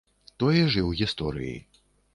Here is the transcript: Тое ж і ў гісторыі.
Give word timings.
Тое 0.43 0.55
ж 0.55 0.73
і 0.79 0.83
ў 0.87 1.01
гісторыі. 1.03 1.57